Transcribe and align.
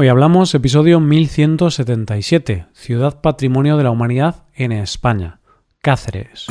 Hoy 0.00 0.06
hablamos 0.06 0.54
episodio 0.54 1.00
1177, 1.00 2.66
Ciudad 2.72 3.20
Patrimonio 3.20 3.76
de 3.76 3.82
la 3.82 3.90
Humanidad 3.90 4.44
en 4.54 4.70
España, 4.70 5.40
Cáceres. 5.82 6.46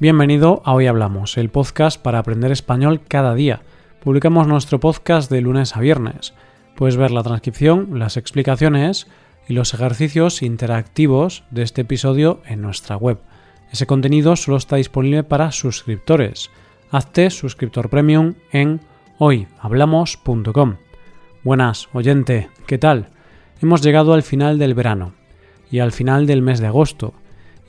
Bienvenido 0.00 0.60
a 0.64 0.74
Hoy 0.74 0.88
Hablamos, 0.88 1.38
el 1.38 1.50
podcast 1.50 2.02
para 2.02 2.18
aprender 2.18 2.50
español 2.50 3.00
cada 3.06 3.36
día. 3.36 3.62
Publicamos 4.02 4.48
nuestro 4.48 4.80
podcast 4.80 5.30
de 5.30 5.40
lunes 5.40 5.76
a 5.76 5.80
viernes. 5.80 6.34
Puedes 6.74 6.96
ver 6.96 7.12
la 7.12 7.22
transcripción, 7.22 8.00
las 8.00 8.16
explicaciones 8.16 9.06
y 9.46 9.52
los 9.52 9.72
ejercicios 9.72 10.42
interactivos 10.42 11.44
de 11.52 11.62
este 11.62 11.82
episodio 11.82 12.40
en 12.44 12.60
nuestra 12.60 12.96
web 12.96 13.20
ese 13.72 13.86
contenido 13.86 14.36
solo 14.36 14.56
está 14.56 14.76
disponible 14.76 15.24
para 15.24 15.52
suscriptores. 15.52 16.50
Hazte 16.90 17.30
suscriptor 17.30 17.90
premium 17.90 18.34
en 18.52 18.80
hoyhablamos.com. 19.18 20.76
Buenas, 21.42 21.88
oyente, 21.92 22.48
¿qué 22.66 22.78
tal? 22.78 23.08
Hemos 23.60 23.82
llegado 23.82 24.14
al 24.14 24.22
final 24.22 24.58
del 24.58 24.74
verano 24.74 25.14
y 25.70 25.80
al 25.80 25.92
final 25.92 26.26
del 26.26 26.42
mes 26.42 26.60
de 26.60 26.66
agosto, 26.66 27.14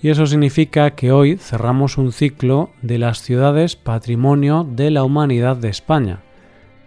y 0.02 0.10
eso 0.10 0.28
significa 0.28 0.92
que 0.92 1.12
hoy 1.12 1.38
cerramos 1.38 1.98
un 1.98 2.12
ciclo 2.12 2.70
de 2.82 3.00
las 3.00 3.22
ciudades 3.22 3.76
patrimonio 3.76 4.68
de 4.70 4.92
la 4.92 5.04
humanidad 5.04 5.58
de 5.58 5.70
España. 5.70 6.20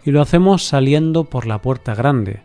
Y 0.04 0.12
lo 0.12 0.22
hacemos 0.22 0.64
saliendo 0.64 1.24
por 1.24 1.46
la 1.46 1.60
puerta 1.60 1.94
grande, 1.94 2.42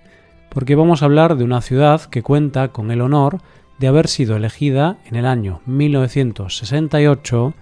porque 0.49 0.76
vamos 0.76 1.02
a 1.02 1.05
hablar 1.05 1.38
de 1.38 1.43
una 1.43 1.62
ciudad 1.62 2.02
que 2.05 2.23
cuenta 2.23 2.70
con 2.70 2.90
el 2.90 3.02
honor 3.02 3.40
de 3.79 3.88
haber 3.88 4.07
sido 4.07 4.35
elegida 4.35 4.97
en 5.05 5.15
el 5.15 5.25
año 5.25 5.61
1968 5.65 7.53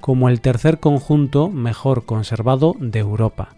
como 0.00 0.28
el 0.28 0.40
tercer 0.40 0.80
conjunto 0.80 1.48
mejor 1.48 2.04
conservado 2.04 2.74
de 2.78 2.98
Europa, 2.98 3.50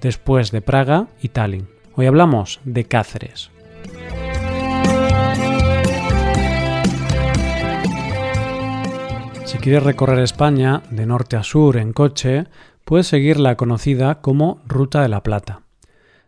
después 0.00 0.50
de 0.50 0.62
Praga 0.62 1.08
y 1.20 1.28
Tallinn. 1.28 1.68
Hoy 1.94 2.06
hablamos 2.06 2.60
de 2.64 2.84
Cáceres. 2.84 3.50
Si 9.44 9.58
quieres 9.58 9.84
recorrer 9.84 10.18
España 10.18 10.82
de 10.90 11.06
norte 11.06 11.36
a 11.36 11.44
sur 11.44 11.76
en 11.76 11.92
coche, 11.92 12.46
puedes 12.84 13.06
seguir 13.06 13.38
la 13.38 13.56
conocida 13.56 14.20
como 14.20 14.60
Ruta 14.66 15.02
de 15.02 15.08
la 15.08 15.22
Plata. 15.22 15.62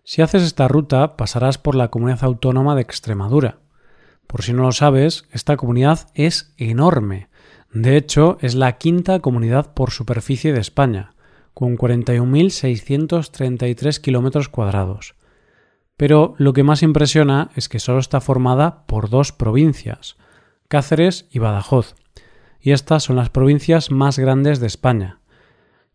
Si 0.04 0.22
haces 0.22 0.44
esta 0.44 0.68
ruta 0.68 1.16
pasarás 1.16 1.58
por 1.58 1.74
la 1.74 1.88
comunidad 1.88 2.22
autónoma 2.22 2.76
de 2.76 2.82
Extremadura, 2.82 3.58
por 4.26 4.42
si 4.42 4.52
no 4.52 4.62
lo 4.62 4.72
sabes, 4.72 5.24
esta 5.32 5.56
comunidad 5.56 6.08
es 6.14 6.52
enorme. 6.56 7.28
De 7.72 7.96
hecho, 7.96 8.38
es 8.40 8.54
la 8.54 8.78
quinta 8.78 9.18
comunidad 9.20 9.74
por 9.74 9.90
superficie 9.90 10.52
de 10.52 10.60
España, 10.60 11.14
con 11.54 11.76
41.633 11.76 14.00
kilómetros 14.00 14.48
cuadrados. 14.48 15.14
Pero 15.96 16.34
lo 16.38 16.52
que 16.52 16.62
más 16.62 16.82
impresiona 16.82 17.50
es 17.54 17.68
que 17.68 17.78
solo 17.78 17.98
está 17.98 18.20
formada 18.20 18.86
por 18.86 19.08
dos 19.08 19.32
provincias, 19.32 20.16
Cáceres 20.68 21.26
y 21.30 21.38
Badajoz, 21.38 21.94
y 22.60 22.72
estas 22.72 23.04
son 23.04 23.16
las 23.16 23.30
provincias 23.30 23.90
más 23.90 24.18
grandes 24.18 24.60
de 24.60 24.66
España. 24.66 25.20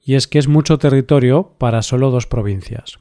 Y 0.04 0.16
es 0.16 0.28
que 0.28 0.40
es 0.40 0.48
mucho 0.48 0.80
territorio 0.80 1.54
para 1.58 1.82
solo 1.82 2.10
dos 2.10 2.26
provincias. 2.26 2.98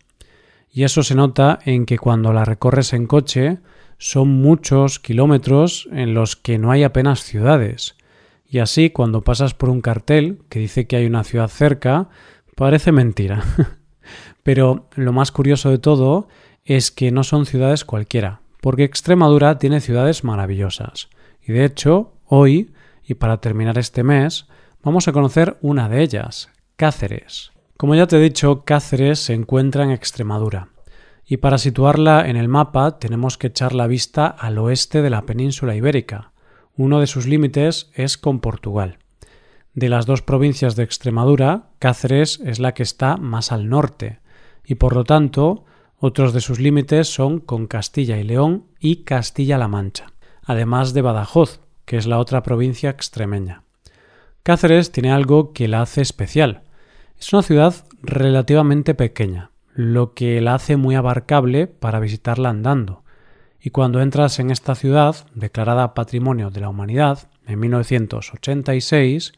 Y 0.72 0.84
eso 0.84 1.02
se 1.02 1.14
nota 1.14 1.58
en 1.64 1.86
que 1.86 1.98
cuando 1.98 2.32
la 2.32 2.44
recorres 2.44 2.92
en 2.92 3.06
coche, 3.06 3.58
son 4.00 4.28
muchos 4.28 4.98
kilómetros 4.98 5.86
en 5.92 6.14
los 6.14 6.34
que 6.34 6.58
no 6.58 6.70
hay 6.70 6.84
apenas 6.84 7.22
ciudades. 7.22 7.96
Y 8.48 8.58
así, 8.58 8.88
cuando 8.88 9.22
pasas 9.22 9.52
por 9.52 9.68
un 9.68 9.82
cartel 9.82 10.38
que 10.48 10.58
dice 10.58 10.86
que 10.86 10.96
hay 10.96 11.04
una 11.04 11.22
ciudad 11.22 11.48
cerca, 11.48 12.08
parece 12.56 12.92
mentira. 12.92 13.44
Pero 14.42 14.88
lo 14.96 15.12
más 15.12 15.30
curioso 15.30 15.70
de 15.70 15.78
todo 15.78 16.28
es 16.64 16.90
que 16.90 17.12
no 17.12 17.22
son 17.24 17.44
ciudades 17.44 17.84
cualquiera, 17.84 18.40
porque 18.62 18.84
Extremadura 18.84 19.58
tiene 19.58 19.82
ciudades 19.82 20.24
maravillosas. 20.24 21.10
Y 21.46 21.52
de 21.52 21.66
hecho, 21.66 22.14
hoy, 22.24 22.72
y 23.04 23.14
para 23.14 23.42
terminar 23.42 23.76
este 23.76 24.02
mes, 24.02 24.46
vamos 24.82 25.08
a 25.08 25.12
conocer 25.12 25.58
una 25.60 25.90
de 25.90 26.02
ellas, 26.02 26.48
Cáceres. 26.76 27.52
Como 27.76 27.94
ya 27.94 28.06
te 28.06 28.16
he 28.16 28.20
dicho, 28.20 28.64
Cáceres 28.64 29.18
se 29.18 29.34
encuentra 29.34 29.84
en 29.84 29.90
Extremadura 29.90 30.68
y 31.30 31.36
para 31.36 31.58
situarla 31.58 32.28
en 32.28 32.36
el 32.36 32.48
mapa 32.48 32.98
tenemos 32.98 33.38
que 33.38 33.46
echar 33.46 33.72
la 33.72 33.86
vista 33.86 34.26
al 34.26 34.58
oeste 34.58 35.00
de 35.00 35.10
la 35.10 35.26
península 35.26 35.76
ibérica. 35.76 36.32
Uno 36.76 36.98
de 36.98 37.06
sus 37.06 37.28
límites 37.28 37.88
es 37.94 38.18
con 38.18 38.40
Portugal. 38.40 38.98
De 39.72 39.88
las 39.88 40.06
dos 40.06 40.22
provincias 40.22 40.74
de 40.74 40.82
Extremadura, 40.82 41.68
Cáceres 41.78 42.40
es 42.44 42.58
la 42.58 42.74
que 42.74 42.82
está 42.82 43.16
más 43.16 43.52
al 43.52 43.68
norte, 43.68 44.18
y 44.64 44.74
por 44.74 44.92
lo 44.92 45.04
tanto 45.04 45.64
otros 45.98 46.32
de 46.32 46.40
sus 46.40 46.58
límites 46.58 47.06
son 47.06 47.38
con 47.38 47.68
Castilla 47.68 48.18
y 48.18 48.24
León 48.24 48.64
y 48.80 49.04
Castilla-La 49.04 49.68
Mancha, 49.68 50.06
además 50.42 50.94
de 50.94 51.02
Badajoz, 51.02 51.60
que 51.84 51.96
es 51.96 52.08
la 52.08 52.18
otra 52.18 52.42
provincia 52.42 52.90
extremeña. 52.90 53.62
Cáceres 54.42 54.90
tiene 54.90 55.12
algo 55.12 55.52
que 55.52 55.68
la 55.68 55.82
hace 55.82 56.00
especial. 56.00 56.62
Es 57.20 57.32
una 57.32 57.42
ciudad 57.42 57.74
relativamente 58.02 58.96
pequeña, 58.96 59.52
lo 59.74 60.14
que 60.14 60.40
la 60.40 60.54
hace 60.54 60.76
muy 60.76 60.94
abarcable 60.94 61.66
para 61.66 62.00
visitarla 62.00 62.50
andando. 62.50 63.02
Y 63.60 63.70
cuando 63.70 64.00
entras 64.00 64.38
en 64.38 64.50
esta 64.50 64.74
ciudad, 64.74 65.16
declarada 65.34 65.94
Patrimonio 65.94 66.50
de 66.50 66.60
la 66.60 66.68
Humanidad 66.68 67.28
en 67.46 67.60
1986, 67.60 69.32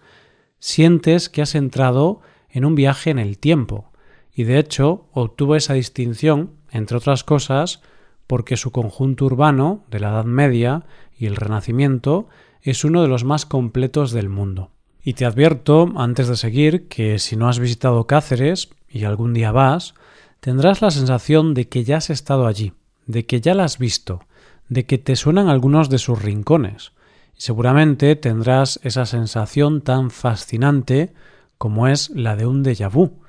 sientes 0.58 1.28
que 1.28 1.42
has 1.42 1.54
entrado 1.54 2.20
en 2.48 2.64
un 2.64 2.74
viaje 2.74 3.10
en 3.10 3.18
el 3.18 3.38
tiempo, 3.38 3.90
y 4.34 4.44
de 4.44 4.58
hecho 4.58 5.06
obtuvo 5.12 5.56
esa 5.56 5.74
distinción, 5.74 6.52
entre 6.70 6.96
otras 6.96 7.24
cosas, 7.24 7.82
porque 8.26 8.56
su 8.56 8.70
conjunto 8.70 9.26
urbano 9.26 9.84
de 9.90 10.00
la 10.00 10.10
Edad 10.10 10.24
Media 10.24 10.84
y 11.18 11.26
el 11.26 11.36
Renacimiento 11.36 12.28
es 12.62 12.84
uno 12.84 13.02
de 13.02 13.08
los 13.08 13.24
más 13.24 13.44
completos 13.44 14.12
del 14.12 14.28
mundo. 14.28 14.70
Y 15.04 15.14
te 15.14 15.24
advierto, 15.24 15.92
antes 15.96 16.28
de 16.28 16.36
seguir, 16.36 16.86
que 16.88 17.18
si 17.18 17.36
no 17.36 17.48
has 17.48 17.58
visitado 17.58 18.06
Cáceres 18.06 18.70
y 18.88 19.04
algún 19.04 19.34
día 19.34 19.50
vas, 19.50 19.94
tendrás 20.42 20.82
la 20.82 20.90
sensación 20.90 21.54
de 21.54 21.68
que 21.68 21.84
ya 21.84 21.98
has 21.98 22.10
estado 22.10 22.48
allí, 22.48 22.72
de 23.06 23.26
que 23.26 23.40
ya 23.40 23.54
la 23.54 23.62
has 23.62 23.78
visto, 23.78 24.24
de 24.68 24.86
que 24.86 24.98
te 24.98 25.14
suenan 25.14 25.48
algunos 25.48 25.88
de 25.88 25.98
sus 25.98 26.20
rincones, 26.20 26.90
y 27.38 27.42
seguramente 27.42 28.16
tendrás 28.16 28.80
esa 28.82 29.06
sensación 29.06 29.82
tan 29.82 30.10
fascinante 30.10 31.14
como 31.58 31.86
es 31.86 32.10
la 32.10 32.34
de 32.34 32.46
un 32.46 32.64
déjà 32.64 32.90
vu. 32.90 33.20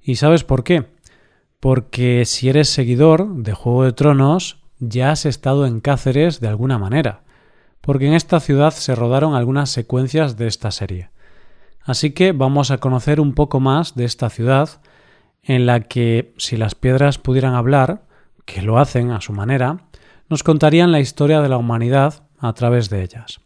¿Y 0.00 0.14
sabes 0.14 0.44
por 0.44 0.62
qué? 0.62 0.86
Porque 1.58 2.24
si 2.26 2.48
eres 2.48 2.68
seguidor 2.68 3.34
de 3.34 3.54
Juego 3.54 3.82
de 3.82 3.92
Tronos, 3.92 4.58
ya 4.78 5.10
has 5.10 5.26
estado 5.26 5.66
en 5.66 5.80
Cáceres 5.80 6.38
de 6.38 6.46
alguna 6.46 6.78
manera, 6.78 7.22
porque 7.80 8.06
en 8.06 8.14
esta 8.14 8.38
ciudad 8.38 8.70
se 8.70 8.94
rodaron 8.94 9.34
algunas 9.34 9.70
secuencias 9.70 10.36
de 10.36 10.46
esta 10.46 10.70
serie. 10.70 11.10
Así 11.80 12.12
que 12.12 12.30
vamos 12.30 12.70
a 12.70 12.78
conocer 12.78 13.18
un 13.18 13.34
poco 13.34 13.58
más 13.58 13.96
de 13.96 14.04
esta 14.04 14.30
ciudad, 14.30 14.80
en 15.42 15.66
la 15.66 15.80
que, 15.80 16.34
si 16.36 16.56
las 16.56 16.74
piedras 16.74 17.18
pudieran 17.18 17.54
hablar, 17.54 18.04
que 18.44 18.62
lo 18.62 18.78
hacen 18.78 19.10
a 19.10 19.20
su 19.20 19.32
manera, 19.32 19.84
nos 20.28 20.42
contarían 20.42 20.92
la 20.92 21.00
historia 21.00 21.40
de 21.40 21.48
la 21.48 21.58
humanidad 21.58 22.24
a 22.38 22.52
través 22.52 22.90
de 22.90 23.02
ellas. 23.02 23.40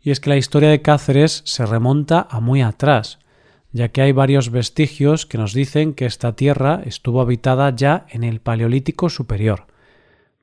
Y 0.00 0.10
es 0.10 0.20
que 0.20 0.30
la 0.30 0.36
historia 0.36 0.70
de 0.70 0.82
Cáceres 0.82 1.42
se 1.44 1.64
remonta 1.64 2.26
a 2.30 2.40
muy 2.40 2.62
atrás, 2.62 3.18
ya 3.72 3.88
que 3.88 4.02
hay 4.02 4.12
varios 4.12 4.50
vestigios 4.50 5.26
que 5.26 5.38
nos 5.38 5.54
dicen 5.54 5.94
que 5.94 6.06
esta 6.06 6.34
tierra 6.34 6.82
estuvo 6.84 7.20
habitada 7.20 7.74
ya 7.74 8.06
en 8.10 8.24
el 8.24 8.40
Paleolítico 8.40 9.08
superior. 9.08 9.66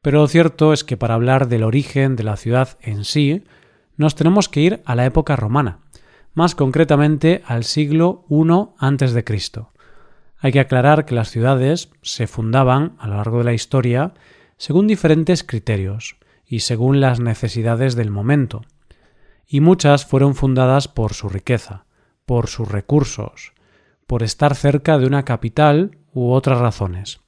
Pero 0.01 0.22
lo 0.22 0.28
cierto 0.28 0.73
es 0.73 0.83
que 0.83 0.97
para 0.97 1.16
hablar 1.16 1.47
del 1.47 1.63
origen 1.63 2.16
de 2.16 2.23
la 2.23 2.38
ciudad 2.38 2.78
en 2.81 3.03
sí, 3.03 3.44
nos 3.97 4.16
tenemos 4.16 4.49
que 4.49 4.61
ir 4.61 4.81
a 4.85 4.95
la 4.95 5.05
época 5.05 5.35
romana, 5.35 5.79
más 6.33 6.55
concretamente 6.55 7.44
al 7.45 7.63
siglo 7.66 8.25
I 8.29 8.44
a.C. 8.79 9.23
Hay 10.40 10.53
que 10.53 10.62
aclarar 10.62 11.06
que 11.06 11.16
las 11.16 11.30
ciudades 11.30 11.91
se 12.02 12.26
fundaban 12.26 12.96
a 13.00 13.08
lo 13.08 13.18
largo 13.18 13.40
de 13.40 13.44
la 13.44 13.53
historia 13.53 14.14
según 14.58 14.88
diferentes 14.88 15.44
criterios 15.44 16.16
y 16.46 16.62
según 16.62 17.02
las 17.02 17.20
necesidades 17.20 17.96
del 17.96 18.09
momento, 18.09 18.62
y 19.47 19.59
muchas 19.59 20.06
fueron 20.06 20.36
fundadas 20.36 20.88
por 20.88 21.14
su 21.14 21.30
riqueza, 21.30 21.86
por 22.26 22.47
sus 22.47 22.70
recursos, 22.70 23.53
por 24.08 24.24
estar 24.24 24.56
cerca 24.56 24.97
de 24.97 25.06
una 25.06 25.26
capital 25.26 25.97
u 26.14 26.32
otras 26.32 26.59
razones. 26.59 27.22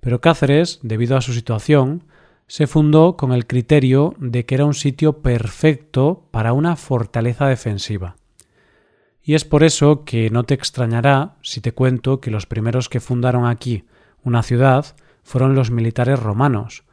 Pero 0.00 0.20
Cáceres, 0.20 0.78
debido 0.82 1.16
a 1.16 1.20
su 1.20 1.32
situación, 1.32 2.04
se 2.46 2.66
fundó 2.66 3.16
con 3.16 3.32
el 3.32 3.46
criterio 3.46 4.14
de 4.18 4.44
que 4.44 4.56
era 4.56 4.66
un 4.66 4.74
sitio 4.74 5.22
perfecto 5.22 6.28
para 6.30 6.52
una 6.52 6.76
fortaleza 6.76 7.46
defensiva. 7.46 8.16
Y 9.22 9.34
es 9.34 9.44
por 9.44 9.62
eso 9.62 10.04
que 10.04 10.30
no 10.30 10.44
te 10.44 10.54
extrañará 10.54 11.36
si 11.42 11.60
te 11.60 11.72
cuento 11.72 12.20
que 12.20 12.30
los 12.30 12.46
primeros 12.46 12.88
que 12.88 13.00
fundaron 13.00 13.46
aquí 13.46 13.84
una 14.24 14.42
ciudad 14.42 14.86
fueron 15.22 15.54
los 15.54 15.70
militares 15.70 16.18
romanos, 16.18 16.84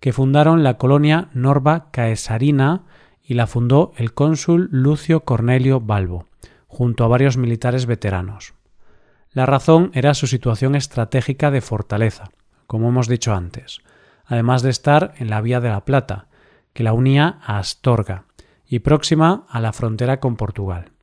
que 0.00 0.12
fundaron 0.12 0.62
la 0.62 0.78
colonia 0.78 1.28
Norba 1.34 1.90
Caesarina 1.90 2.84
y 3.22 3.34
la 3.34 3.46
fundó 3.46 3.92
el 3.96 4.12
cónsul 4.12 4.68
Lucio 4.70 5.20
Cornelio 5.20 5.80
Balbo, 5.80 6.26
junto 6.66 7.04
a 7.04 7.08
varios 7.08 7.36
militares 7.36 7.86
veteranos. 7.86 8.54
La 9.32 9.46
razón 9.46 9.90
era 9.94 10.14
su 10.14 10.26
situación 10.26 10.74
estratégica 10.74 11.50
de 11.50 11.60
fortaleza, 11.60 12.30
como 12.66 12.88
hemos 12.88 13.08
dicho 13.08 13.34
antes, 13.34 13.80
además 14.26 14.62
de 14.62 14.70
estar 14.70 15.14
en 15.18 15.28
la 15.28 15.40
Vía 15.40 15.60
de 15.60 15.70
la 15.70 15.84
Plata, 15.84 16.28
que 16.72 16.84
la 16.84 16.92
unía 16.92 17.38
a 17.44 17.58
Astorga 17.58 18.24
y 18.66 18.80
próxima 18.80 19.46
a 19.48 19.60
la 19.60 19.72
frontera 19.72 20.20
con 20.20 20.36
Portugal. 20.36 20.93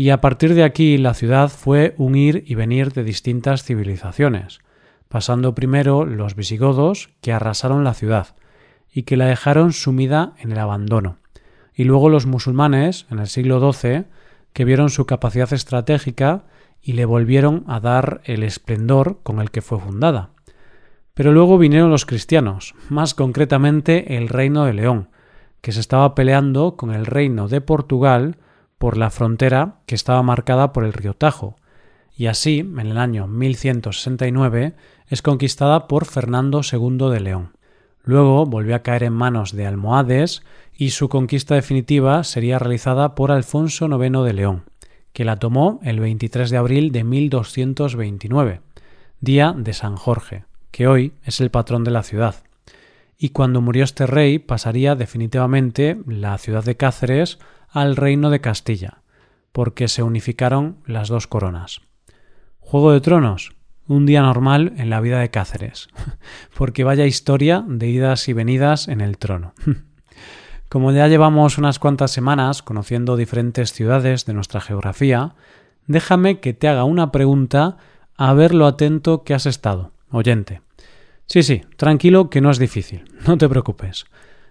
Y 0.00 0.08
a 0.08 0.22
partir 0.22 0.54
de 0.54 0.64
aquí 0.64 0.96
la 0.96 1.12
ciudad 1.12 1.50
fue 1.50 1.94
un 1.98 2.14
ir 2.14 2.42
y 2.46 2.54
venir 2.54 2.94
de 2.94 3.04
distintas 3.04 3.64
civilizaciones, 3.64 4.60
pasando 5.10 5.54
primero 5.54 6.06
los 6.06 6.34
visigodos 6.34 7.10
que 7.20 7.34
arrasaron 7.34 7.84
la 7.84 7.92
ciudad 7.92 8.28
y 8.90 9.02
que 9.02 9.18
la 9.18 9.26
dejaron 9.26 9.74
sumida 9.74 10.32
en 10.38 10.52
el 10.52 10.58
abandono, 10.58 11.18
y 11.74 11.84
luego 11.84 12.08
los 12.08 12.24
musulmanes 12.24 13.04
en 13.10 13.18
el 13.18 13.26
siglo 13.26 13.60
XII 13.60 14.06
que 14.54 14.64
vieron 14.64 14.88
su 14.88 15.04
capacidad 15.04 15.52
estratégica 15.52 16.44
y 16.80 16.94
le 16.94 17.04
volvieron 17.04 17.64
a 17.66 17.78
dar 17.78 18.22
el 18.24 18.42
esplendor 18.42 19.18
con 19.22 19.38
el 19.38 19.50
que 19.50 19.60
fue 19.60 19.80
fundada. 19.80 20.30
Pero 21.12 21.30
luego 21.30 21.58
vinieron 21.58 21.90
los 21.90 22.06
cristianos, 22.06 22.74
más 22.88 23.12
concretamente 23.12 24.16
el 24.16 24.30
reino 24.30 24.64
de 24.64 24.72
León, 24.72 25.10
que 25.60 25.72
se 25.72 25.80
estaba 25.80 26.14
peleando 26.14 26.78
con 26.78 26.90
el 26.90 27.04
reino 27.04 27.48
de 27.48 27.60
Portugal 27.60 28.38
por 28.80 28.96
la 28.96 29.10
frontera 29.10 29.74
que 29.84 29.94
estaba 29.94 30.22
marcada 30.22 30.72
por 30.72 30.86
el 30.86 30.94
río 30.94 31.12
Tajo, 31.12 31.56
y 32.16 32.28
así, 32.28 32.60
en 32.60 32.78
el 32.78 32.96
año 32.96 33.26
1169, 33.26 34.74
es 35.06 35.20
conquistada 35.20 35.86
por 35.86 36.06
Fernando 36.06 36.62
II 36.62 37.10
de 37.10 37.20
León. 37.20 37.52
Luego 38.02 38.46
volvió 38.46 38.74
a 38.74 38.78
caer 38.78 39.02
en 39.02 39.12
manos 39.12 39.52
de 39.52 39.66
almohades 39.66 40.42
y 40.74 40.90
su 40.90 41.10
conquista 41.10 41.56
definitiva 41.56 42.24
sería 42.24 42.58
realizada 42.58 43.14
por 43.14 43.32
Alfonso 43.32 43.86
IX 43.86 44.24
de 44.24 44.32
León, 44.32 44.64
que 45.12 45.26
la 45.26 45.36
tomó 45.36 45.78
el 45.82 46.00
23 46.00 46.48
de 46.48 46.56
abril 46.56 46.90
de 46.90 47.04
1229, 47.04 48.62
día 49.20 49.54
de 49.54 49.74
San 49.74 49.96
Jorge, 49.96 50.44
que 50.70 50.86
hoy 50.86 51.12
es 51.24 51.42
el 51.42 51.50
patrón 51.50 51.84
de 51.84 51.90
la 51.90 52.02
ciudad. 52.02 52.36
Y 53.18 53.28
cuando 53.28 53.60
murió 53.60 53.84
este 53.84 54.06
rey 54.06 54.38
pasaría 54.38 54.94
definitivamente 54.94 56.00
la 56.06 56.38
ciudad 56.38 56.64
de 56.64 56.78
Cáceres 56.78 57.38
al 57.70 57.96
reino 57.96 58.30
de 58.30 58.40
Castilla, 58.40 59.02
porque 59.52 59.88
se 59.88 60.02
unificaron 60.02 60.78
las 60.86 61.08
dos 61.08 61.26
coronas. 61.26 61.82
Juego 62.58 62.92
de 62.92 63.00
Tronos, 63.00 63.52
un 63.86 64.06
día 64.06 64.22
normal 64.22 64.74
en 64.76 64.90
la 64.90 65.00
vida 65.00 65.20
de 65.20 65.30
Cáceres, 65.30 65.88
porque 66.56 66.84
vaya 66.84 67.06
historia 67.06 67.64
de 67.66 67.88
idas 67.88 68.28
y 68.28 68.32
venidas 68.32 68.88
en 68.88 69.00
el 69.00 69.18
trono. 69.18 69.54
Como 70.68 70.92
ya 70.92 71.08
llevamos 71.08 71.58
unas 71.58 71.80
cuantas 71.80 72.12
semanas 72.12 72.62
conociendo 72.62 73.16
diferentes 73.16 73.72
ciudades 73.72 74.24
de 74.24 74.34
nuestra 74.34 74.60
geografía, 74.60 75.34
déjame 75.88 76.38
que 76.38 76.54
te 76.54 76.68
haga 76.68 76.84
una 76.84 77.10
pregunta 77.10 77.76
a 78.16 78.32
ver 78.34 78.54
lo 78.54 78.66
atento 78.66 79.24
que 79.24 79.34
has 79.34 79.46
estado, 79.46 79.92
oyente. 80.10 80.62
Sí, 81.26 81.42
sí, 81.42 81.62
tranquilo 81.76 82.30
que 82.30 82.40
no 82.40 82.50
es 82.50 82.58
difícil, 82.58 83.04
no 83.26 83.36
te 83.38 83.48
preocupes. 83.48 84.04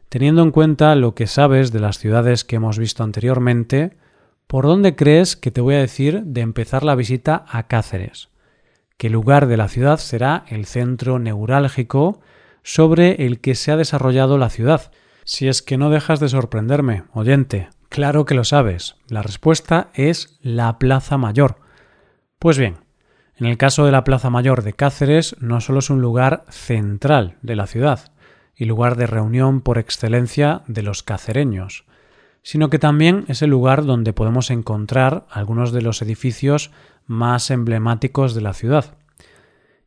Teniendo 0.09 0.41
en 0.41 0.49
cuenta 0.49 0.95
lo 0.95 1.13
que 1.13 1.27
sabes 1.27 1.71
de 1.71 1.79
las 1.79 1.99
ciudades 1.99 2.43
que 2.43 2.55
hemos 2.55 2.79
visto 2.79 3.03
anteriormente, 3.03 3.95
¿por 4.47 4.65
dónde 4.65 4.95
crees 4.95 5.35
que 5.35 5.51
te 5.51 5.61
voy 5.61 5.75
a 5.75 5.79
decir 5.79 6.23
de 6.23 6.41
empezar 6.41 6.83
la 6.83 6.95
visita 6.95 7.45
a 7.47 7.67
Cáceres? 7.67 8.29
¿Qué 8.97 9.11
lugar 9.11 9.45
de 9.45 9.55
la 9.55 9.67
ciudad 9.67 9.97
será 9.97 10.45
el 10.49 10.65
centro 10.65 11.19
neurálgico 11.19 12.21
sobre 12.63 13.27
el 13.27 13.39
que 13.39 13.53
se 13.53 13.71
ha 13.71 13.77
desarrollado 13.77 14.39
la 14.39 14.49
ciudad, 14.49 14.91
si 15.25 15.47
es 15.47 15.61
que 15.61 15.77
no 15.77 15.91
dejas 15.91 16.19
de 16.19 16.29
sorprenderme, 16.29 17.03
oyente. 17.13 17.69
Claro 17.87 18.25
que 18.25 18.33
lo 18.33 18.43
sabes. 18.43 18.95
La 19.07 19.21
respuesta 19.21 19.89
es 19.93 20.39
la 20.41 20.79
Plaza 20.79 21.17
Mayor. 21.17 21.57
Pues 22.39 22.57
bien, 22.57 22.77
en 23.35 23.45
el 23.45 23.57
caso 23.57 23.85
de 23.85 23.91
la 23.91 24.03
Plaza 24.03 24.31
Mayor 24.31 24.63
de 24.63 24.73
Cáceres 24.73 25.35
no 25.39 25.61
solo 25.61 25.79
es 25.79 25.89
un 25.91 26.01
lugar 26.01 26.45
central 26.49 27.37
de 27.43 27.55
la 27.55 27.67
ciudad 27.67 28.11
y 28.55 28.65
lugar 28.65 28.95
de 28.95 29.07
reunión 29.07 29.61
por 29.61 29.77
excelencia 29.77 30.63
de 30.67 30.83
los 30.83 31.03
cacereños, 31.03 31.85
sino 32.43 32.69
que 32.69 32.79
también 32.79 33.25
es 33.27 33.41
el 33.41 33.49
lugar 33.49 33.85
donde 33.85 34.13
podemos 34.13 34.49
encontrar 34.51 35.25
algunos 35.29 35.71
de 35.71 35.81
los 35.81 36.01
edificios 36.01 36.71
más 37.05 37.51
emblemáticos 37.51 38.33
de 38.35 38.41
la 38.41 38.53
ciudad. 38.53 38.95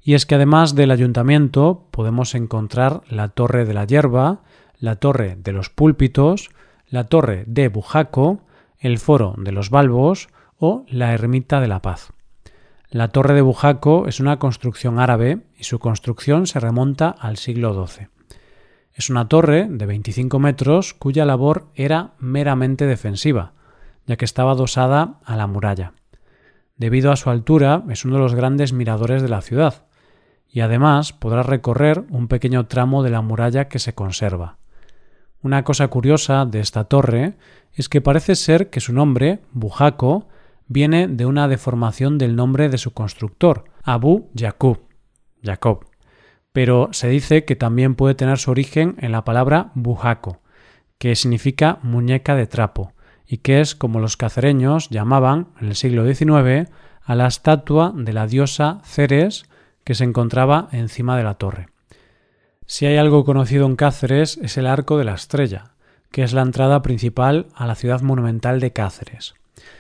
Y 0.02 0.14
es 0.14 0.26
que 0.26 0.34
además 0.34 0.74
del 0.74 0.90
ayuntamiento 0.90 1.86
podemos 1.90 2.34
encontrar 2.34 3.02
la 3.08 3.28
Torre 3.28 3.64
de 3.64 3.74
la 3.74 3.86
Hierba, 3.86 4.42
la 4.78 4.96
Torre 4.96 5.36
de 5.36 5.52
los 5.52 5.70
Púlpitos, 5.70 6.50
la 6.88 7.04
Torre 7.04 7.44
de 7.46 7.68
Bujaco, 7.68 8.40
el 8.78 8.98
Foro 8.98 9.34
de 9.38 9.52
los 9.52 9.70
Balbos 9.70 10.28
o 10.58 10.84
la 10.88 11.14
Ermita 11.14 11.60
de 11.60 11.68
la 11.68 11.80
Paz. 11.80 12.12
La 12.90 13.08
Torre 13.08 13.32
de 13.32 13.40
Bujaco 13.40 14.06
es 14.06 14.20
una 14.20 14.38
construcción 14.38 14.98
árabe 14.98 15.38
y 15.56 15.64
su 15.64 15.78
construcción 15.78 16.46
se 16.46 16.60
remonta 16.60 17.08
al 17.08 17.38
siglo 17.38 17.86
XII. 17.86 18.11
Es 18.94 19.10
una 19.10 19.28
torre 19.28 19.66
de 19.70 19.86
25 19.86 20.38
metros 20.38 20.94
cuya 20.94 21.24
labor 21.24 21.68
era 21.74 22.12
meramente 22.18 22.86
defensiva, 22.86 23.52
ya 24.06 24.16
que 24.16 24.24
estaba 24.24 24.52
adosada 24.52 25.20
a 25.24 25.36
la 25.36 25.46
muralla. 25.46 25.94
Debido 26.76 27.12
a 27.12 27.16
su 27.16 27.30
altura, 27.30 27.84
es 27.88 28.04
uno 28.04 28.16
de 28.16 28.22
los 28.22 28.34
grandes 28.34 28.72
miradores 28.72 29.22
de 29.22 29.28
la 29.28 29.40
ciudad, 29.40 29.86
y 30.48 30.60
además 30.60 31.12
podrá 31.12 31.42
recorrer 31.42 32.04
un 32.10 32.28
pequeño 32.28 32.66
tramo 32.66 33.02
de 33.02 33.10
la 33.10 33.22
muralla 33.22 33.68
que 33.68 33.78
se 33.78 33.94
conserva. 33.94 34.58
Una 35.42 35.64
cosa 35.64 35.88
curiosa 35.88 36.44
de 36.44 36.60
esta 36.60 36.84
torre 36.84 37.36
es 37.72 37.88
que 37.88 38.00
parece 38.00 38.36
ser 38.36 38.68
que 38.68 38.80
su 38.80 38.92
nombre, 38.92 39.40
Bujaco, 39.52 40.28
viene 40.68 41.08
de 41.08 41.26
una 41.26 41.48
deformación 41.48 42.18
del 42.18 42.36
nombre 42.36 42.68
de 42.68 42.78
su 42.78 42.92
constructor, 42.92 43.64
Abu 43.82 44.28
Yaqub, 44.34 44.80
Jacob. 45.42 45.91
Pero 46.52 46.88
se 46.92 47.08
dice 47.08 47.44
que 47.44 47.56
también 47.56 47.94
puede 47.94 48.14
tener 48.14 48.38
su 48.38 48.50
origen 48.50 48.96
en 48.98 49.12
la 49.12 49.24
palabra 49.24 49.70
bujaco, 49.74 50.40
que 50.98 51.16
significa 51.16 51.78
muñeca 51.82 52.34
de 52.34 52.46
trapo, 52.46 52.92
y 53.26 53.38
que 53.38 53.60
es 53.60 53.74
como 53.74 54.00
los 54.00 54.16
cacereños 54.16 54.90
llamaban 54.90 55.48
en 55.60 55.68
el 55.68 55.76
siglo 55.76 56.04
XIX 56.06 56.70
a 57.02 57.14
la 57.14 57.26
estatua 57.26 57.92
de 57.96 58.12
la 58.12 58.26
diosa 58.26 58.80
Ceres 58.84 59.46
que 59.84 59.94
se 59.94 60.04
encontraba 60.04 60.68
encima 60.72 61.16
de 61.16 61.24
la 61.24 61.34
torre. 61.34 61.68
Si 62.66 62.86
hay 62.86 62.96
algo 62.96 63.24
conocido 63.24 63.66
en 63.66 63.76
Cáceres 63.76 64.38
es 64.38 64.56
el 64.56 64.66
Arco 64.66 64.98
de 64.98 65.04
la 65.04 65.14
Estrella, 65.14 65.72
que 66.10 66.22
es 66.22 66.32
la 66.32 66.42
entrada 66.42 66.82
principal 66.82 67.46
a 67.54 67.66
la 67.66 67.74
ciudad 67.74 68.02
monumental 68.02 68.60
de 68.60 68.72
Cáceres. 68.72 69.34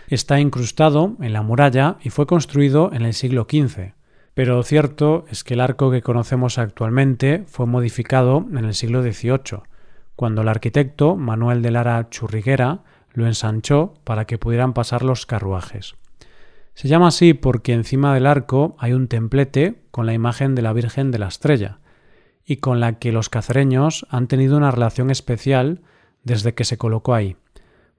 Está 0.08 0.40
incrustado 0.40 1.16
en 1.20 1.32
la 1.32 1.42
muralla 1.42 1.96
y 2.02 2.10
fue 2.10 2.26
construido 2.26 2.92
en 2.92 3.02
el 3.02 3.14
siglo 3.14 3.46
XV, 3.48 3.92
pero 4.34 4.56
lo 4.56 4.62
cierto 4.62 5.24
es 5.28 5.44
que 5.44 5.54
el 5.54 5.60
arco 5.60 5.90
que 5.90 6.02
conocemos 6.02 6.58
actualmente 6.58 7.44
fue 7.46 7.66
modificado 7.66 8.46
en 8.50 8.64
el 8.64 8.74
siglo 8.74 9.02
XVIII, 9.02 9.62
cuando 10.16 10.42
el 10.42 10.48
arquitecto 10.48 11.16
Manuel 11.16 11.62
de 11.62 11.70
Lara 11.70 12.08
Churriguera 12.08 12.82
lo 13.12 13.26
ensanchó 13.26 13.94
para 14.04 14.24
que 14.24 14.38
pudieran 14.38 14.72
pasar 14.72 15.02
los 15.02 15.26
carruajes. 15.26 15.96
Se 16.74 16.88
llama 16.88 17.08
así 17.08 17.34
porque 17.34 17.74
encima 17.74 18.14
del 18.14 18.26
arco 18.26 18.76
hay 18.78 18.94
un 18.94 19.08
templete 19.08 19.82
con 19.90 20.06
la 20.06 20.14
imagen 20.14 20.54
de 20.54 20.62
la 20.62 20.72
Virgen 20.72 21.10
de 21.10 21.18
la 21.18 21.28
Estrella, 21.28 21.78
y 22.44 22.56
con 22.56 22.80
la 22.80 22.98
que 22.98 23.12
los 23.12 23.28
cacereños 23.28 24.06
han 24.10 24.26
tenido 24.26 24.56
una 24.56 24.70
relación 24.70 25.10
especial 25.10 25.82
desde 26.24 26.54
que 26.54 26.64
se 26.64 26.78
colocó 26.78 27.14
ahí, 27.14 27.36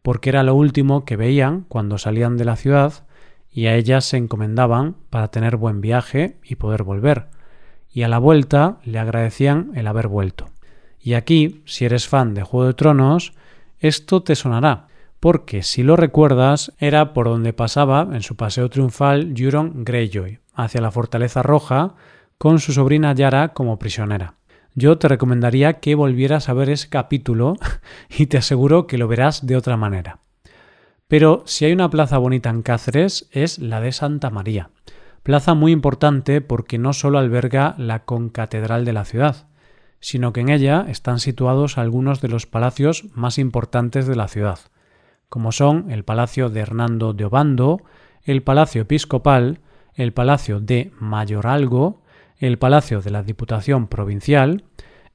porque 0.02 0.30
era 0.30 0.44
lo 0.44 0.56
último 0.56 1.06
que 1.06 1.16
veían 1.16 1.62
cuando 1.70 1.98
salían 1.98 2.38
de 2.38 2.46
la 2.46 2.56
ciudad 2.56 3.06
y 3.54 3.68
a 3.68 3.76
ellas 3.76 4.06
se 4.06 4.18
encomendaban 4.18 4.96
para 5.10 5.30
tener 5.30 5.58
buen 5.58 5.80
viaje 5.80 6.38
y 6.44 6.56
poder 6.56 6.84
volver, 6.84 7.28
y 7.92 8.02
a 8.02 8.08
la 8.08 8.18
vuelta 8.18 8.80
le 8.84 8.98
agradecían 9.00 9.72
el 9.76 9.88
haber 9.88 10.08
vuelto. 10.08 10.48
Y 11.00 11.14
aquí, 11.14 11.62
si 11.66 11.86
eres 11.86 12.08
fan 12.08 12.34
de 12.34 12.44
Juego 12.44 12.68
de 12.68 12.74
Tronos, 12.74 13.34
esto 13.80 14.24
te 14.24 14.36
sonará, 14.36 14.88
porque 15.20 15.62
si 15.62 15.84
lo 15.84 15.96
recuerdas, 15.96 16.74
era 16.80 17.14
por 17.14 17.28
donde 17.28 17.54
pasaba 17.54 18.10
en 18.12 18.24
su 18.24 18.36
paseo 18.36 18.70
triunfal 18.70 19.34
Euron 19.38 19.86
Greyjoy, 19.86 20.40
hacia 20.54 20.82
la 20.82 20.92
Fortaleza 20.92 21.44
Roja, 21.44 21.96
con 22.38 22.60
su 22.60 22.74
sobrina 22.74 23.14
Yara 23.14 23.54
como 23.54 23.78
prisionera. 23.78 24.36
Yo 24.76 24.98
te 24.98 25.08
recomendaría 25.08 25.74
que 25.80 25.96
volvieras 25.96 26.50
a 26.50 26.54
ver 26.54 26.70
ese 26.70 26.90
capítulo 26.90 27.56
y 28.10 28.26
te 28.26 28.38
aseguro 28.38 28.88
que 28.88 28.98
lo 28.98 29.08
verás 29.08 29.46
de 29.46 29.56
otra 29.56 29.78
manera. 29.78 30.20
Pero 31.08 31.44
si 31.46 31.66
hay 31.66 31.74
una 31.74 31.90
plaza 31.90 32.18
bonita 32.18 32.50
en 32.50 32.62
Cáceres 32.62 33.28
es 33.32 33.60
la 33.60 33.82
de 33.82 33.92
Santa 33.92 34.30
María. 34.30 34.70
Plaza 35.24 35.54
muy 35.54 35.72
importante 35.72 36.42
porque 36.42 36.78
no 36.78 36.94
solo 36.94 37.18
alberga 37.18 37.76
la 37.78 38.04
concatedral 38.04 38.84
de 38.84 38.94
la 38.94 39.06
ciudad, 39.06 39.48
sino 40.00 40.34
que 40.34 40.42
en 40.42 40.50
ella 40.50 40.86
están 40.90 41.20
situados 41.20 41.78
algunos 41.78 42.20
de 42.20 42.28
los 42.28 42.46
palacios 42.46 43.06
más 43.14 43.38
importantes 43.38 44.06
de 44.06 44.18
la 44.18 44.28
ciudad, 44.28 44.60
como 45.30 45.54
son 45.54 45.90
el 45.92 46.04
Palacio 46.04 46.50
de 46.50 46.60
Hernando 46.60 47.14
de 47.14 47.24
Obando, 47.24 47.82
el 48.24 48.44
Palacio 48.44 48.82
Episcopal, 48.82 49.62
el 49.96 50.12
Palacio 50.12 50.60
de 50.60 50.92
Mayoralgo, 51.00 52.02
el 52.38 52.58
Palacio 52.58 53.02
de 53.02 53.12
la 53.12 53.24
Diputación 53.24 53.88
Provincial, 53.88 54.66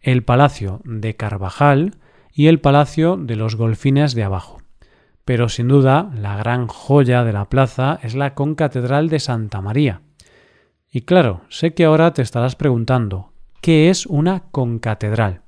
el 0.01 0.25
Palacio 0.25 0.81
de 0.85 1.17
Carvajal 1.17 1.97
y 2.33 2.47
el 2.47 2.61
Palacio 2.61 3.19
de 3.19 3.37
los 3.37 3.57
Golfines 3.57 4.15
de 4.15 4.25
Abajo. 4.25 4.58
Pero 5.29 5.51
sin 5.51 5.69
duda 5.69 6.11
la 6.15 6.39
gran 6.39 6.69
joya 6.69 7.23
de 7.23 7.35
la 7.35 7.51
plaza 7.51 8.01
es 8.03 8.15
la 8.15 8.35
concatedral 8.35 9.11
de 9.11 9.21
Santa 9.21 9.61
María. 9.61 10.01
Y 10.91 11.03
claro, 11.03 11.43
sé 11.51 11.75
que 11.75 11.85
ahora 11.85 12.15
te 12.15 12.23
estarás 12.23 12.57
preguntando, 12.57 13.35
¿qué 13.61 13.91
es 13.91 14.07
una 14.07 14.45
concatedral? 14.51 15.43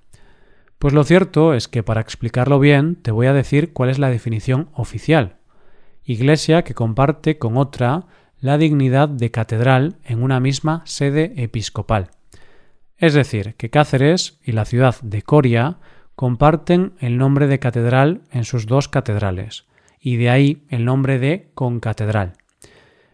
Pues 0.79 0.93
lo 0.93 1.03
cierto 1.03 1.55
es 1.55 1.67
que 1.67 1.83
para 1.83 2.03
explicarlo 2.03 2.59
bien 2.59 2.95
te 2.97 3.11
voy 3.11 3.27
a 3.27 3.33
decir 3.33 3.73
cuál 3.73 3.89
es 3.89 3.99
la 3.99 4.11
definición 4.11 4.69
oficial. 4.75 5.37
Iglesia 6.05 6.63
que 6.63 6.75
comparte 6.75 7.39
con 7.39 7.57
otra 7.57 8.05
la 8.39 8.59
dignidad 8.59 9.09
de 9.09 9.31
catedral 9.31 9.97
en 10.05 10.23
una 10.23 10.41
misma 10.41 10.83
sede 10.85 11.33
episcopal. 11.39 12.11
Es 12.99 13.15
decir, 13.15 13.55
que 13.55 13.71
Cáceres 13.71 14.41
y 14.45 14.53
la 14.53 14.67
ciudad 14.67 14.97
de 15.01 15.23
Coria 15.23 15.79
comparten 16.17 16.93
el 17.01 17.17
nombre 17.17 17.47
de 17.47 17.59
catedral 17.59 18.21
en 18.31 18.45
sus 18.45 18.67
dos 18.67 18.89
catedrales, 18.89 19.70
y 20.01 20.17
de 20.17 20.31
ahí 20.31 20.65
el 20.69 20.85
nombre 20.85 21.19
de 21.19 21.51
concatedral. 21.55 22.33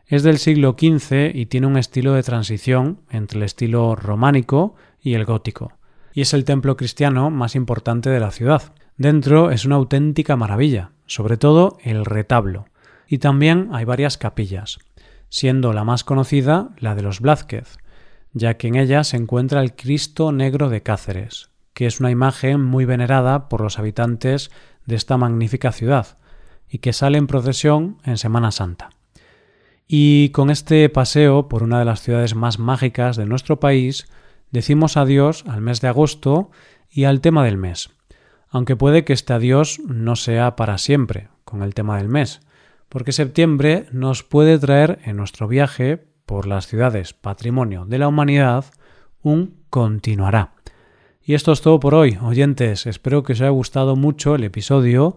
Es 0.06 0.22
del 0.22 0.38
siglo 0.38 0.76
XV 0.78 1.32
y 1.34 1.46
tiene 1.46 1.66
un 1.66 1.76
estilo 1.76 2.12
de 2.12 2.22
transición 2.22 3.00
entre 3.10 3.38
el 3.38 3.44
estilo 3.44 3.96
románico 3.96 4.76
y 5.00 5.14
el 5.14 5.24
gótico, 5.24 5.72
y 6.14 6.20
es 6.20 6.32
el 6.32 6.44
templo 6.44 6.76
cristiano 6.76 7.30
más 7.30 7.56
importante 7.56 8.08
de 8.08 8.20
la 8.20 8.30
ciudad. 8.30 8.72
Dentro 8.96 9.50
es 9.50 9.64
una 9.64 9.76
auténtica 9.76 10.36
maravilla, 10.36 10.92
sobre 11.06 11.36
todo 11.36 11.78
el 11.82 12.04
retablo, 12.04 12.66
y 13.08 13.18
también 13.18 13.68
hay 13.72 13.84
varias 13.84 14.16
capillas, 14.16 14.78
siendo 15.28 15.72
la 15.72 15.84
más 15.84 16.04
conocida 16.04 16.70
la 16.78 16.94
de 16.94 17.02
los 17.02 17.20
Blázquez, 17.20 17.78
ya 18.32 18.56
que 18.56 18.68
en 18.68 18.76
ella 18.76 19.02
se 19.02 19.16
encuentra 19.16 19.60
el 19.60 19.74
Cristo 19.74 20.30
Negro 20.30 20.68
de 20.68 20.82
Cáceres, 20.82 21.50
que 21.74 21.86
es 21.86 22.00
una 22.00 22.10
imagen 22.10 22.62
muy 22.62 22.84
venerada 22.84 23.48
por 23.48 23.60
los 23.60 23.78
habitantes 23.78 24.50
de 24.86 24.94
esta 24.94 25.16
magnífica 25.16 25.72
ciudad, 25.72 26.16
y 26.68 26.78
que 26.78 26.92
sale 26.92 27.18
en 27.18 27.26
procesión 27.26 27.98
en 28.04 28.18
Semana 28.18 28.50
Santa. 28.50 28.90
Y 29.88 30.30
con 30.30 30.50
este 30.50 30.88
paseo 30.88 31.48
por 31.48 31.62
una 31.62 31.78
de 31.78 31.84
las 31.84 32.02
ciudades 32.02 32.34
más 32.34 32.58
mágicas 32.58 33.16
de 33.16 33.26
nuestro 33.26 33.60
país, 33.60 34.08
decimos 34.50 34.96
adiós 34.96 35.44
al 35.46 35.60
mes 35.60 35.80
de 35.80 35.88
agosto 35.88 36.50
y 36.90 37.04
al 37.04 37.20
tema 37.20 37.44
del 37.44 37.56
mes, 37.56 37.90
aunque 38.48 38.76
puede 38.76 39.04
que 39.04 39.12
este 39.12 39.32
adiós 39.32 39.80
no 39.86 40.16
sea 40.16 40.56
para 40.56 40.78
siempre 40.78 41.28
con 41.44 41.62
el 41.62 41.74
tema 41.74 41.98
del 41.98 42.08
mes, 42.08 42.40
porque 42.88 43.12
septiembre 43.12 43.86
nos 43.92 44.22
puede 44.22 44.58
traer 44.58 44.98
en 45.04 45.16
nuestro 45.16 45.46
viaje 45.46 46.04
por 46.26 46.46
las 46.46 46.66
ciudades 46.66 47.12
patrimonio 47.12 47.84
de 47.84 47.98
la 47.98 48.08
humanidad 48.08 48.64
un 49.22 49.56
continuará. 49.70 50.52
Y 51.22 51.34
esto 51.34 51.52
es 51.52 51.60
todo 51.60 51.80
por 51.80 51.94
hoy, 51.94 52.18
oyentes. 52.22 52.86
Espero 52.86 53.24
que 53.24 53.32
os 53.32 53.40
haya 53.40 53.50
gustado 53.50 53.96
mucho 53.96 54.36
el 54.36 54.44
episodio 54.44 55.16